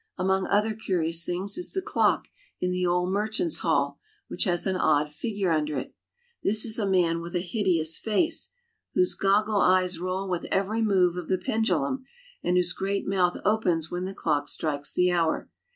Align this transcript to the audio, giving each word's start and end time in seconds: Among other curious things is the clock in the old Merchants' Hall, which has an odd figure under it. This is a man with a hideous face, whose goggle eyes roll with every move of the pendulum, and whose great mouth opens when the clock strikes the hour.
Among 0.17 0.47
other 0.47 0.73
curious 0.73 1.23
things 1.23 1.59
is 1.59 1.73
the 1.73 1.81
clock 1.83 2.27
in 2.59 2.71
the 2.71 2.87
old 2.87 3.11
Merchants' 3.11 3.59
Hall, 3.59 3.99
which 4.29 4.45
has 4.45 4.65
an 4.65 4.75
odd 4.75 5.11
figure 5.11 5.51
under 5.51 5.77
it. 5.77 5.93
This 6.41 6.65
is 6.65 6.79
a 6.79 6.89
man 6.89 7.21
with 7.21 7.35
a 7.35 7.39
hideous 7.39 7.99
face, 7.99 8.49
whose 8.95 9.13
goggle 9.13 9.61
eyes 9.61 9.99
roll 9.99 10.27
with 10.27 10.45
every 10.45 10.81
move 10.81 11.17
of 11.17 11.27
the 11.27 11.37
pendulum, 11.37 12.03
and 12.43 12.57
whose 12.57 12.73
great 12.73 13.07
mouth 13.07 13.37
opens 13.45 13.91
when 13.91 14.05
the 14.05 14.15
clock 14.15 14.47
strikes 14.47 14.91
the 14.91 15.11
hour. 15.11 15.51